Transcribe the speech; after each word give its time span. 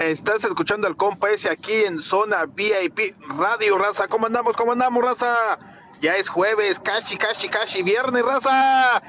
Estás 0.00 0.44
escuchando 0.44 0.86
al 0.86 0.96
compa 0.96 1.30
ese 1.30 1.50
aquí 1.50 1.74
en 1.84 1.98
zona 1.98 2.46
VIP 2.46 3.14
Radio 3.36 3.76
Raza. 3.76 4.08
¿Cómo 4.08 4.24
andamos? 4.24 4.56
¿Cómo 4.56 4.72
andamos, 4.72 5.04
Raza? 5.04 5.58
Ya 6.00 6.16
es 6.16 6.30
jueves, 6.30 6.80
casi, 6.80 7.18
casi, 7.18 7.50
casi 7.50 7.82
viernes, 7.82 8.24
Raza. 8.24 9.02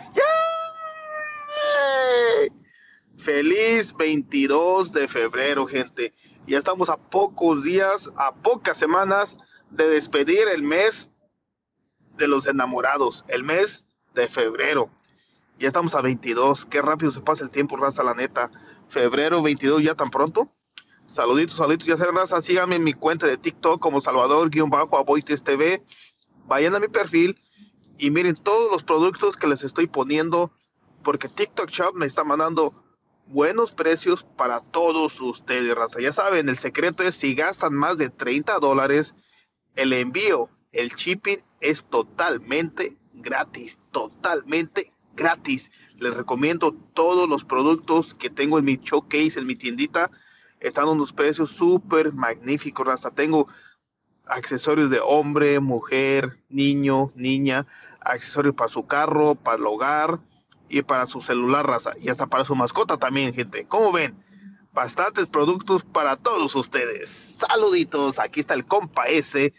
Feliz 3.16 3.96
22 3.96 4.92
de 4.92 5.08
febrero, 5.08 5.66
gente. 5.66 6.14
Ya 6.46 6.58
estamos 6.58 6.90
a 6.90 6.98
pocos 6.98 7.64
días, 7.64 8.12
a 8.18 8.36
pocas 8.36 8.78
semanas 8.78 9.38
de 9.70 9.88
despedir 9.88 10.50
el 10.50 10.62
mes 10.62 11.14
de 12.18 12.28
los 12.28 12.48
enamorados, 12.48 13.24
el 13.30 13.46
mes 13.46 13.86
de 14.14 14.28
febrero. 14.28 14.92
Ya 15.58 15.70
estamos 15.70 15.96
a 15.96 16.02
22. 16.02 16.66
Qué 16.66 16.82
rápido 16.82 17.14
se 17.14 17.22
pasa 17.22 17.46
el 17.46 17.50
tiempo, 17.50 17.78
raza, 17.78 18.04
la 18.04 18.14
neta. 18.14 18.52
Febrero 18.90 19.42
22, 19.42 19.84
ya 19.84 19.96
tan 19.96 20.10
pronto. 20.10 20.52
Saluditos, 21.12 21.58
saluditos, 21.58 21.88
ya 21.88 21.98
saben, 21.98 22.16
raza. 22.16 22.42
Síganme 22.42 22.78
en 22.78 22.86
mi 22.86 22.94
cuenta 22.94 23.28
de 23.28 23.36
TikTok 23.36 23.82
como 23.82 24.00
Salvador-Aboites 24.00 25.44
TV. 25.44 25.84
Vayan 26.46 26.74
a 26.74 26.80
mi 26.80 26.88
perfil 26.88 27.38
y 27.98 28.12
miren 28.12 28.34
todos 28.36 28.72
los 28.72 28.86
productos 28.86 29.36
que 29.36 29.48
les 29.48 29.62
estoy 29.66 29.88
poniendo. 29.88 30.54
Porque 31.04 31.28
TikTok 31.28 31.70
Shop 31.70 31.96
me 31.96 32.06
está 32.06 32.24
mandando 32.24 32.82
buenos 33.28 33.74
precios 33.74 34.24
para 34.24 34.62
todos 34.62 35.20
ustedes, 35.20 35.76
raza. 35.76 36.00
Ya 36.00 36.14
saben, 36.14 36.48
el 36.48 36.58
secreto 36.58 37.04
es 37.04 37.16
si 37.16 37.36
gastan 37.36 37.74
más 37.74 37.98
de 37.98 38.10
30 38.10 38.60
dólares, 38.60 39.14
el 39.76 39.92
envío, 39.92 40.48
el 40.72 40.92
shipping 40.92 41.40
es 41.60 41.84
totalmente 41.90 42.98
gratis, 43.16 43.78
totalmente 43.92 44.94
gratis. 45.16 45.72
Les 45.98 46.14
recomiendo 46.14 46.74
todos 46.94 47.28
los 47.28 47.44
productos 47.44 48.14
que 48.14 48.30
tengo 48.30 48.60
en 48.60 48.66
mi 48.66 48.78
showcase, 48.78 49.40
en 49.40 49.48
mi 49.48 49.58
tiendita. 49.58 50.10
Están 50.62 50.88
unos 50.88 51.12
precios 51.12 51.50
súper 51.50 52.14
magníficos, 52.14 52.86
raza. 52.86 53.10
Tengo 53.12 53.48
accesorios 54.28 54.90
de 54.92 55.00
hombre, 55.00 55.60
mujer, 55.60 56.30
niño, 56.50 57.12
niña, 57.16 57.66
accesorios 58.00 58.56
para 58.56 58.70
su 58.70 58.86
carro, 58.86 59.36
para 59.36 59.58
el 59.58 59.66
hogar 59.66 60.20
y 60.70 60.84
para 60.84 61.08
su 61.08 61.20
celular, 61.20 61.68
raza. 61.68 61.94
Y 62.00 62.10
hasta 62.10 62.28
para 62.28 62.46
su 62.46 62.56
mascota 62.56 62.98
también, 62.98 63.34
gente. 63.34 63.66
Como 63.66 63.92
ven? 63.92 64.16
Bastantes 64.72 65.28
productos 65.28 65.84
para 65.84 66.16
todos 66.16 66.56
ustedes. 66.56 67.22
Saluditos, 67.38 68.20
aquí 68.20 68.40
está 68.40 68.54
el 68.54 68.66
compa 68.66 69.06
S 69.06 69.54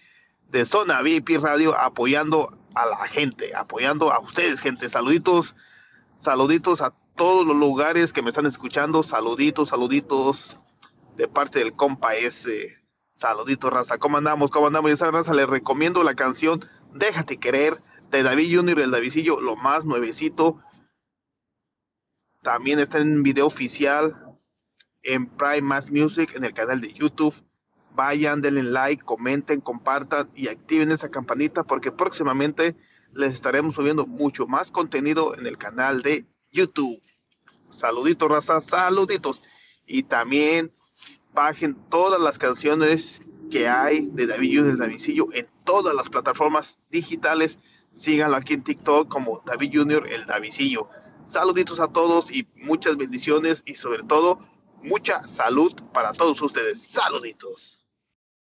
de 0.49 0.65
Zona 0.65 1.03
VIP 1.03 1.31
Radio 1.43 1.77
apoyando 1.77 2.57
a 2.75 2.87
la 2.87 3.09
gente, 3.09 3.55
apoyando 3.55 4.13
a 4.13 4.21
ustedes, 4.21 4.61
gente. 4.61 4.89
Saluditos, 4.89 5.57
saluditos 6.17 6.81
a 6.81 6.95
todos 7.17 7.47
los 7.47 7.57
lugares 7.57 8.13
que 8.13 8.23
me 8.23 8.31
están 8.31 8.47
escuchando. 8.47 9.03
Saluditos, 9.03 9.71
saluditos 9.71 10.59
de 11.17 11.29
parte 11.29 11.59
del 11.59 11.73
compa 11.73 12.15
S. 12.15 12.51
Saluditos, 13.09 13.73
raza. 13.73 13.99
¿Cómo 13.99 14.17
andamos? 14.17 14.51
¿Cómo 14.51 14.67
andamos? 14.67 14.91
Y 14.91 14.95
esa 14.95 15.11
raza 15.11 15.35
les 15.35 15.49
recomiendo 15.49 16.03
la 16.03 16.15
canción 16.15 16.65
Déjate 16.95 17.39
querer 17.39 17.79
de 18.11 18.23
David 18.23 18.57
Junior, 18.57 18.79
el 18.81 18.91
Davidcillo, 18.91 19.41
lo 19.41 19.57
más 19.57 19.85
nuevecito. 19.85 20.63
También 22.43 22.79
está 22.79 22.99
en 22.99 23.23
video 23.23 23.47
oficial 23.47 24.37
en 25.03 25.27
Prime 25.27 25.63
Mass 25.63 25.91
Music 25.91 26.35
en 26.35 26.45
el 26.45 26.53
canal 26.53 26.81
de 26.81 26.93
YouTube. 26.93 27.35
Vayan, 27.95 28.41
denle 28.41 28.63
like, 28.63 29.05
comenten, 29.05 29.61
compartan 29.61 30.29
y 30.35 30.49
activen 30.49 30.93
esa 30.93 31.11
campanita 31.11 31.65
porque 31.65 31.93
próximamente 31.93 32.77
les 33.15 33.33
estaremos 33.33 33.75
subiendo 33.75 34.07
mucho 34.07 34.47
más 34.47 34.71
contenido 34.71 35.35
en 35.37 35.47
el 35.47 35.57
canal 35.57 36.03
de 36.03 36.27
YouTube. 36.51 37.01
Saluditos, 37.71 38.29
raza, 38.29 38.61
saluditos. 38.61 39.43
Y 39.87 40.03
también 40.03 40.73
bajen 41.33 41.75
todas 41.91 42.21
las 42.21 42.39
canciones 42.39 43.23
que 43.51 43.69
hay 43.69 44.09
de 44.09 44.27
David 44.27 44.59
Junior, 44.59 44.73
el 44.73 44.79
Davidcillo 44.79 45.27
en 45.33 45.49
todas 45.65 45.95
las 45.95 46.09
plataformas 46.09 46.79
digitales. 46.91 47.59
Síganlo 47.91 48.37
aquí 48.37 48.55
en 48.55 48.65
TikTok 48.65 49.09
como 49.09 49.43
David 49.45 49.71
Junior, 49.75 50.09
el 50.09 50.27
Davidcillo. 50.27 50.89
Saluditos 51.25 51.79
a 51.81 51.89
todos 51.89 52.31
y 52.31 52.49
muchas 52.57 52.97
bendiciones 52.97 53.63
y 53.67 53.75
sobre 53.75 54.03
todo 54.03 54.39
mucha 54.83 55.27
salud 55.29 55.73
para 55.93 56.13
todos 56.13 56.41
ustedes. 56.41 56.83
Saluditos. 56.83 57.82